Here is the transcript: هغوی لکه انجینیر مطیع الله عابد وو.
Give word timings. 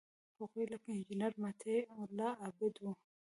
هغوی 0.39 0.65
لکه 0.73 0.89
انجینیر 0.93 1.33
مطیع 1.43 1.79
الله 2.01 2.31
عابد 2.43 2.73
وو. 2.79 2.91